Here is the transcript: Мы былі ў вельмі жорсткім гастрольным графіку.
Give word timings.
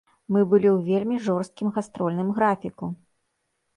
Мы 0.35 0.39
былі 0.53 0.69
ў 0.75 0.87
вельмі 0.87 1.17
жорсткім 1.27 1.67
гастрольным 1.77 2.33
графіку. 2.41 2.85